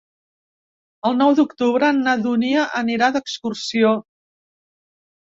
El 1.09 1.17
nou 1.17 1.33
d'octubre 1.39 1.89
na 1.97 2.15
Dúnia 2.23 2.63
anirà 2.79 3.09
d'excursió. 3.17 3.91